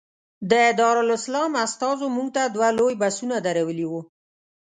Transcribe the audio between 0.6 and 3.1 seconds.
دارالسلام استازو موږ ته دوه لوی